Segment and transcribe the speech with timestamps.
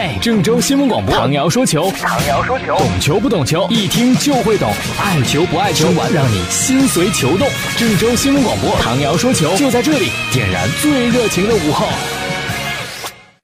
[0.00, 7.48] 嘿，郑州新闻广播，唐瑶说球，唐瑶说球，懂球不懂球，一听就会懂，爱球不爱球，玩让你心随球动。
[7.76, 11.88] 郑州新闻广播，唐瑶说球就在这里，点燃最热情的午后。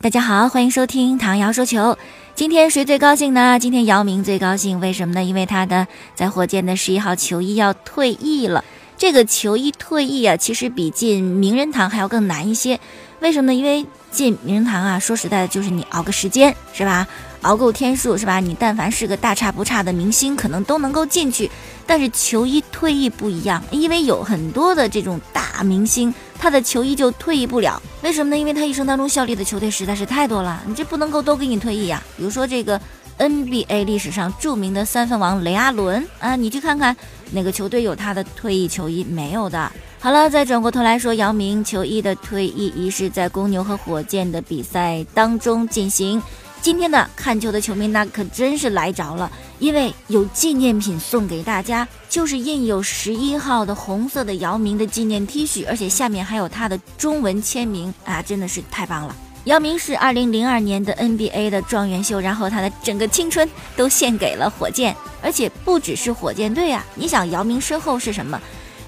[0.00, 1.96] 大家好，欢迎收听唐瑶说球。
[2.34, 3.56] 今天谁最高兴呢？
[3.60, 5.22] 今天姚明最高兴，为什么呢？
[5.22, 5.86] 因为他的
[6.16, 8.64] 在火箭的十一号球衣要退役了。
[8.98, 12.80] 这个球衣退役啊，其实比进名人堂还要更难一些。
[13.20, 13.54] 为什么呢？
[13.56, 17.06] 因为进名人堂啊，说实在的，就是你熬个时间，是吧？
[17.42, 18.40] 熬够天数，是吧？
[18.40, 21.50] 你但凡是个大差不差的明星，可能都能够进去。
[21.86, 27.80] 但是球衣退役不一样，因为有很多的这种大明星，他的球衣就退役不了。
[28.02, 28.38] 为什么呢？
[28.38, 32.02] 因为他一生当中效力的球队实在是太多了，你这不能够都给你退役呀。
[32.16, 32.80] 比如说这个。
[33.20, 36.96] NBA 历史上著名的三分王雷阿伦啊，你去看看
[37.32, 39.04] 哪个球队有他的退役球衣？
[39.04, 39.70] 没有的。
[39.98, 46.22] 好了，再转过头来说，姚明球衣的退役仪式在公牛和火箭的比赛当中进行。
[46.62, 59.16] 今天的看球的球迷那可真是来着了，因为有纪念品送给大家，就是印有十一号的红色的姚明的纪念 T 恤，而且下面还有他的中文签名啊，真的是太棒了。
[59.44, 66.84] 姚明是二零零二年的 NBA 的状元秀，然后他的整个青春都献给了火箭，而且不只是火箭队啊！
[66.94, 68.38] 你想，姚明身后是什么？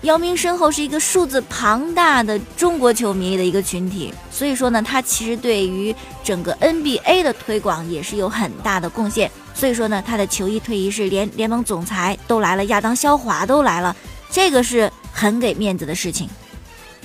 [0.03, 9.31] 姚明身后是一个数字庞大的中国球迷的一个群体，所以说呢，他其实对于整个 NBA 的推广也是有很大的贡献。
[9.55, 13.97] 所以说呢，他的球衣退役是连联盟总裁都来了，亚当肖华都来了，
[14.31, 16.29] 这个是很给面子的事情。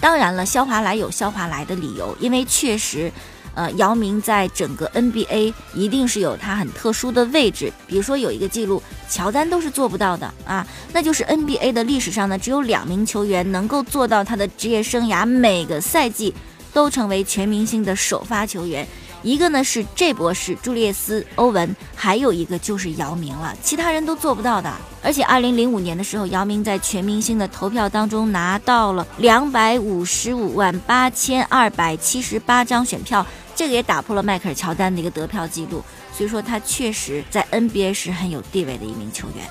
[0.02, 3.10] 当然了，肖华来有肖华来的理由，因为确实。
[3.58, 7.74] 呃，姚明在整个 NBA 一定是有他很特殊的位置。
[7.88, 16.32] 比如说有一个记录，乔丹都是做不到的啊，那就是 NBA 的历史上呢，只有两名球员能够做到他的职业生涯每个赛季
[16.72, 18.88] 都成为全明星的首发球员。
[19.24, 24.72] 一个呢是 J 博士朱利叶斯·欧文，还有一个就是姚明了，其他人都做不到的。
[25.02, 33.26] 而且，二零零五年的时候，姚明在全明星的投票当中拿到了两百五十五万八千二百七十八张选票，
[33.58, 35.84] 这个也打破了迈克尔·乔丹的一个得票记录。
[36.14, 39.46] 所以说，他确实在 NBA 是很有地位的一名球员。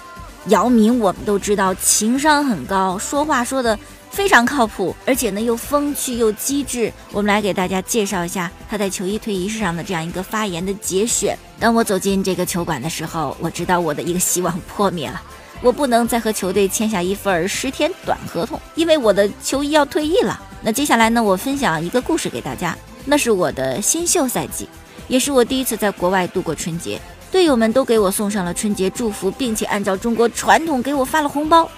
[0.46, 3.78] 姚明，我们都知道情商很高，说话说的。
[4.08, 6.90] 非常靠谱，而且呢又风趣又机智。
[7.12, 11.36] 我们来给大家介绍一下他在球衣退役仪式上的这样一个发言的节选。
[11.60, 15.20] 当我走进这个球馆的时候，我知道我的一个希望破灭了。
[15.60, 20.40] 我不能再和球队签下一份十天短合同，因为我的球衣要退役了。
[20.62, 22.74] 那接下来呢，我分享一个故事给大家。
[23.06, 24.68] 那是我的新秀赛季，
[25.08, 27.00] 也是我第一次在国外度过春节。
[27.30, 31.68] 队友们都给我送上了春节祝福，并且按照中国传统给我发了红包。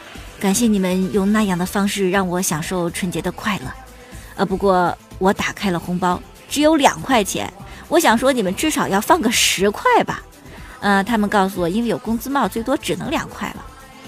[0.40, 3.64] 感谢你们用那样的方式让我享受春节的快乐，
[4.36, 7.52] 呃，不过我打开了红包，只有两块钱。
[7.88, 10.22] 我想说，你们至少要放个十块吧。
[10.80, 13.64] 呃，他们告诉我，因为有工资帽，最多只能两块了。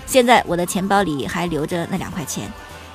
[0.07, 2.49] 现在我的钱包里还留着那两块钱，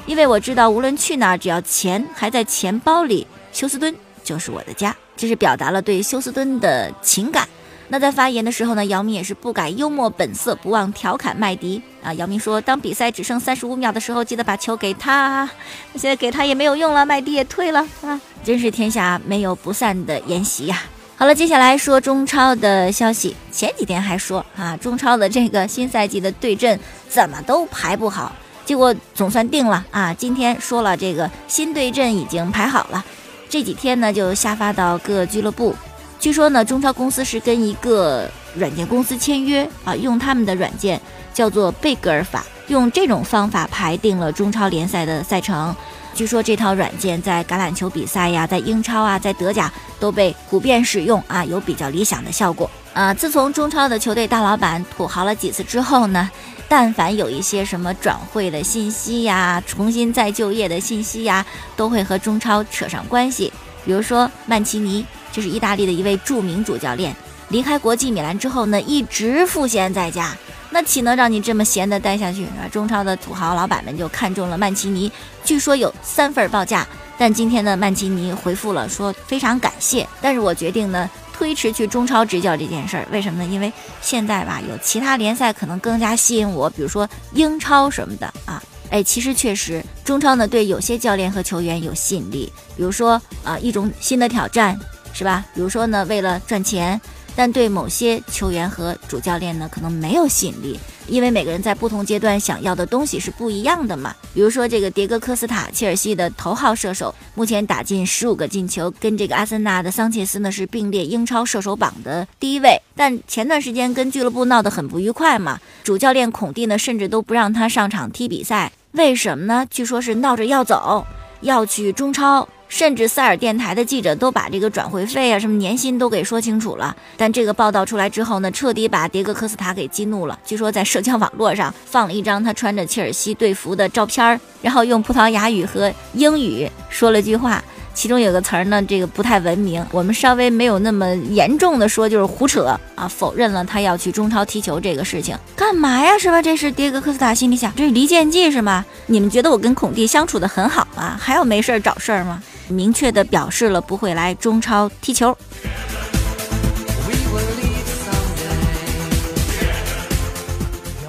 [0.06, 3.94] 因为我知道无论去哪，只要钱还在钱包里，休斯敦
[4.26, 4.94] 就是我的家。
[5.16, 7.48] 这是表达了对休斯敦的情感。
[7.88, 12.12] 那在发言的时候呢，姚明也是不改幽默本色，不忘调侃麦迪啊。
[12.16, 15.48] 姚明说，当比赛只剩三十五秒的时候，记得把球给他。
[15.94, 20.82] 现在给他也没有用了，麦迪也退了啊，真是天下没有不散的筵席呀。
[21.16, 23.36] 好了，接下来说中超的消息。
[23.52, 26.78] 前几天还说啊，中超的这个新赛季的对阵
[27.08, 28.36] 怎么都排不好，
[28.66, 30.12] 结果总算定了啊。
[30.12, 33.06] 今天说了，这个新对阵已经排好了，
[33.50, 35.76] 这几天呢就下发到各俱乐部。
[36.20, 41.00] 据说呢，中超公司是跟一个软件公司签约啊，用他们的软件
[41.34, 45.76] 叫做贝格尔法，用这种方法排定了中超联赛的赛程。
[46.16, 53.14] 据说这套软件在橄榄球比赛呀，在英超啊，在德甲都被普遍使用啊，有比较理想的效果啊。
[53.14, 56.32] 自从中超的球队大老板土豪了几次之后呢，
[56.68, 61.46] 但凡有一些什么转会的信息呀、重新再就业的信息呀，
[61.76, 63.52] 都会和中超扯上关系。
[63.86, 65.06] 比如说曼奇尼。
[65.32, 67.14] 就是意大利的一位著名主教练，
[67.50, 70.34] 离开国际米兰之后呢，一直赋闲在家，
[70.70, 72.46] 那岂能让你这么闲的待下去？
[72.46, 75.12] 啊，中超的土豪老板们就看中了曼奇尼，
[75.44, 83.50] 据说有三份报价，但今天呢，曼奇尼回复了说非常感谢，但是我决定呢推迟去中超执教这件事儿，为什么呢？
[83.52, 83.72] 因为
[84.02, 88.64] 现在吧，有其他联赛可能更加吸引我，比如说英超什么的啊。
[88.90, 94.80] 哎，其实确实，中超呢对有些教练和球员有吸引力，比如说啊一种新的挑战。
[95.18, 95.46] 是吧？
[95.54, 97.00] 比如说呢，为了赚钱，
[97.38, 100.78] 但对某些球员和主教练呢，可能没有吸引力。
[101.08, 104.14] 因为每个人在不同阶段想要的东西是不一样的嘛。
[104.34, 112.82] 比如说这个迭戈科斯塔，切尔西的头号射手，目前打进十五个进球，跟这个阿森纳的桑切斯呢是并列英超射手榜的第一位。
[112.96, 119.66] 但前段时间跟俱乐部闹得很不愉快嘛，主教练孔蒂呢甚至都不让他上场踢比赛，为什么呢？
[119.70, 121.06] 据说是闹着要走，
[121.42, 122.48] 要去中超。
[122.76, 126.94] 甚至塞尔电台的记者都把这个转会费啊、什么年薪都给说清楚了。
[127.16, 130.38] 但这个报道出来之后呢，彻底把迭戈科斯塔给激怒了。
[130.44, 137.64] 据说在社交网络上放了一张他穿着切尔西队服的照片儿，然后用葡萄牙语和英语说了句话。
[137.96, 146.18] 其中有个词儿呢，这个不太文明，我们稍微没有那么严重的说，就是胡扯啊，否认了他要去中超踢球这个事情，干嘛呀？
[146.20, 146.42] 是吧？
[146.42, 148.86] 这是迭戈科斯塔心里想，这是离间计是吗？
[149.08, 151.18] 你们觉得我跟孔蒂相处的很好吗？
[151.20, 152.44] 还要没事儿找事儿吗？
[152.68, 155.36] 明确的表示了不会来中超踢球。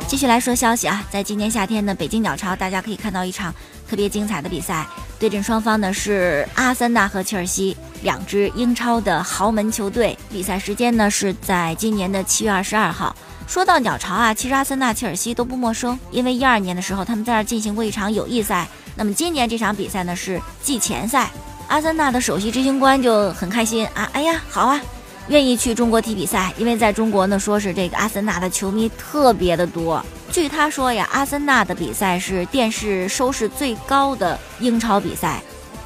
[0.07, 3.53] 继续来说消息啊，在今年夏天的北京鸟巢，大家可以看到一场
[3.91, 4.87] 特别精彩的比赛。
[5.19, 10.17] 对阵双方呢是阿森纳和切尔西两支英超的豪门球队。
[10.31, 13.15] 比赛时间呢是在今年的七月二十二号。
[13.47, 18.67] 说到鸟巢啊，其实阿森纳、切尔西都不陌生，因为一二年的时候他们在这儿进行过一场友谊赛。
[18.95, 21.31] 那么今年这场比赛呢是季前赛。
[21.69, 24.81] 阿森纳的首席执行官就很开心啊，哎呀，好啊，
[25.29, 30.05] 愿意去中国踢比赛，因为在中国呢说是这个阿森纳的球迷特别的多。
[30.37, 35.41] 据他说呀，阿森纳的比赛是电视收视最高的英超比赛。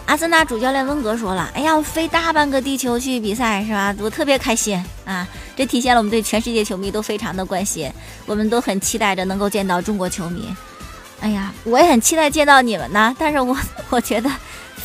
[0.07, 3.95] 阿森纳主教练温格说了：“哎呀，我飞大半个地球去比赛是吧？
[4.01, 5.25] 我特别开心啊！
[5.55, 7.89] 这体现了我们对全世界球迷都非常的关心，
[8.27, 10.53] 我们都很期待着能够见到中国球迷。
[11.21, 13.15] 哎呀，我也很期待见到你们呢。
[13.17, 13.57] 但是我
[13.89, 14.29] 我觉得。”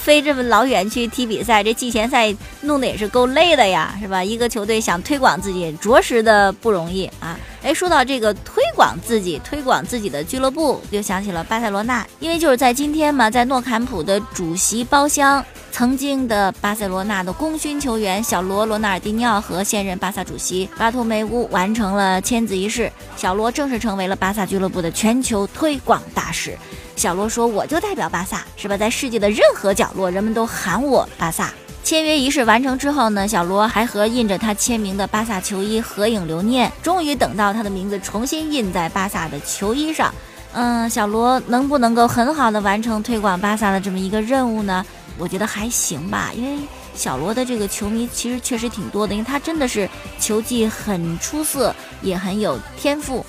[0.05, 2.31] 飞这么老远去踢比赛，这季前赛
[2.61, 4.23] 弄得也是够累的呀，是吧？
[4.23, 7.35] 一个球队想推广自己，着实的不容易啊！
[7.63, 26.55] 哎，说到这个推广自己、推广自己的俱乐部，就想起了巴塞罗那，因为就是在今天嘛，在诺坎普的主席包厢，曾经的巴塞罗那的功勋球员小罗罗纳尔迪尼奥和现任巴萨主席巴托梅乌完成了签字仪式，小罗正式成为了巴萨俱乐部的全球推广大使。
[26.95, 28.77] 小罗说：“我就代表巴萨，是吧？
[28.77, 31.53] 在世界的任何角落，人们都喊我巴萨。”
[31.83, 36.71] 签约仪式完成之后呢，小罗还和印着他签名的巴萨球衣合影留念。
[36.81, 40.11] 终于等到他的名字重新印在巴萨的球衣上。
[40.53, 44.83] 嗯，小罗能不能够很好的完成推广巴萨的这么一个任务呢？
[45.17, 46.63] 我觉得还行吧，因为
[46.95, 49.87] 小罗的这个球迷其实确实挺多的，因为他真的是
[50.19, 53.23] 球技很出色，也很有天赋。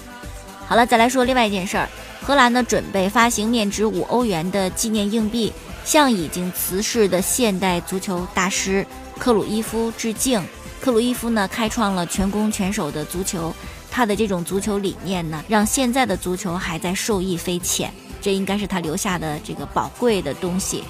[0.66, 1.86] 好了，再来说另外一件事儿。
[2.26, 5.52] 荷兰呢准备发行面值五欧元的纪念硬币，
[5.84, 8.84] 向已经辞世的现代足球大师
[9.16, 10.42] 克鲁伊夫致敬。
[10.80, 13.54] 克鲁伊夫呢开创了全攻全守的足球，
[13.92, 17.92] 他的这种足球理念呢，让现在的足球还在受益匪浅。
[18.20, 20.82] 这应该是他留下的这个宝贵的东西。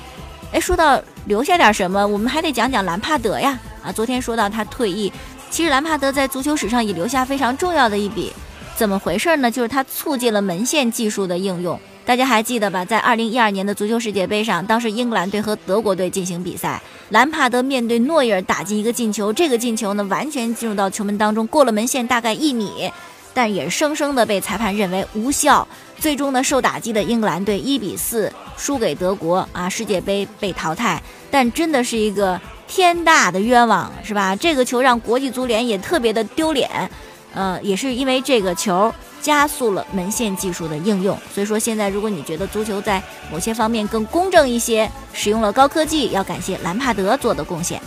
[0.52, 3.58] 哎，说到留下点什么，我们还得讲讲兰帕德呀。
[3.82, 5.12] 啊，昨天说到他退役，
[5.50, 8.32] 其实兰帕德在足球史上也留下非常重要的一笔。
[8.76, 9.50] 怎么回事呢？
[9.50, 11.80] 就是它促进了门线技术的应用。
[12.04, 12.84] 大家还记得吧？
[12.84, 22.92] 在二零一二年的足球世界杯上，当时英格兰队和德国队进行比赛，兰帕德面对诺伊尔打进一个进球，这个进球呢完全进入到球门当中，过了门线大概一米，
[23.32, 25.66] 但也生生的被裁判认为无效。
[25.98, 31.02] 最终呢，受打击的英格兰队一比四输给德国啊，世界杯被淘汰。
[31.30, 32.38] 但真的是一个
[32.68, 34.36] 天大的冤枉，是吧？
[34.36, 36.88] 这个球让国际足联也特别的丢脸。
[37.36, 43.00] 呃，也是因为这个球加速了门线技术的应用，所以说现在如果你觉得足球在
[43.30, 47.78] 某些方面更公正一些，使用了高科技，要感谢兰帕德做的贡献。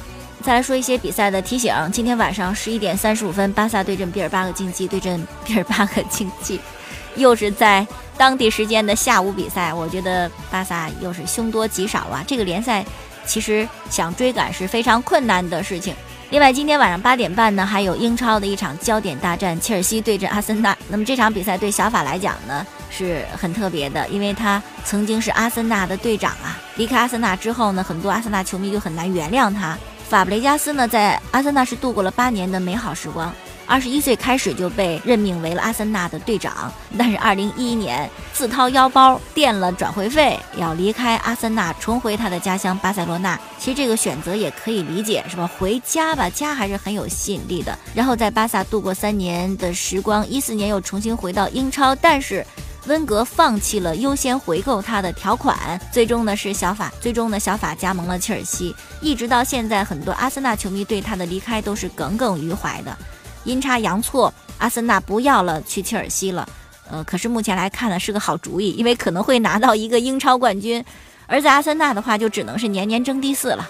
[0.43, 6.59] 再来说一些比赛的提醒，今天晚上十一点三十五分，巴萨对阵比尔巴鄂竞技，对阵比尔巴鄂竞技，
[7.17, 7.85] 又是在
[8.17, 12.85] 当地时间的下午比赛，我觉得巴萨又是凶多吉少啊，这个联赛
[13.25, 15.93] 其实想追赶是非常困难的事情。
[16.31, 20.77] 另外，今天晚上八点半呢，还有英超的一场焦点大战，切尔西对阵阿森纳。
[20.87, 26.55] 那么这场比赛对小法来讲呢，是很特别的，因为他曾经是阿森纳的队长啊。
[26.75, 29.75] 离开阿森纳之后呢，很多阿森纳球迷就很难原谅他。
[30.07, 33.33] 法布雷加斯呢，在阿森纳是度过了八年的美好时光。
[33.69, 43.39] 二十一岁开始就被任命为了阿森纳的队长，但是二零一一年自掏腰包垫了转会费，要离开阿森纳，重回他的家乡巴塞罗那。
[43.59, 45.47] 其实这个选择也可以理解，是吧？
[45.59, 47.77] 回家吧，家还是很有吸引力的。
[47.93, 52.43] 然后在巴萨度过三年的时光，一四年又重新回到英超，但是
[52.87, 58.75] 温格放弃了优先回购他的条款，最终呢是小法，最终呢小法加盟了切尔西。
[58.99, 62.97] 一直到现在，很多阿森纳球迷对他的离开都是耿耿于怀的。
[63.43, 66.47] 阴差阳错，阿森纳不要了，去切尔西了。
[66.91, 70.83] 呃，可是目前来看呢，是个好主意，因为可能会拿到一个英超冠军。
[71.27, 73.69] 而在阿森纳的话，就只能是年年争第四了。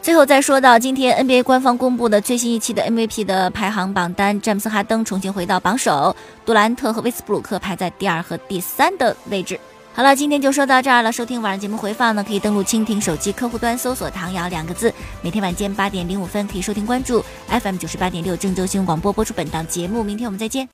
[0.00, 6.14] 最后再说到今天 NBA 官方公布的最新一期的 MVP 的排行榜单，詹姆斯哈登重新回到榜首，
[6.46, 9.58] 杜兰特和威斯布鲁克排在第二和第三的位置。
[9.98, 11.10] 好了，今天就说到这儿了。
[11.10, 20.04] 收听晚上节目回放呢，可以登录蜻蜓手机客户端搜索“唐瑶”两个字，每天晚间八点零五分可以收听关注 FM 九十八点六郑州新闻广播播出本档节目。
[20.04, 20.64] 明天我们再见。